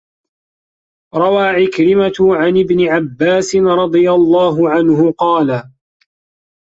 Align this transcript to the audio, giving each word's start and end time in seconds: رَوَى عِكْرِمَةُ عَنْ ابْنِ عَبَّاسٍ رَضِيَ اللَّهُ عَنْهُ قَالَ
رَوَى 1.15 1.47
عِكْرِمَةُ 1.47 2.13
عَنْ 2.35 2.57
ابْنِ 2.59 2.89
عَبَّاسٍ 2.89 3.55
رَضِيَ 3.55 4.09
اللَّهُ 4.11 4.69
عَنْهُ 4.69 5.11
قَالَ 5.11 5.71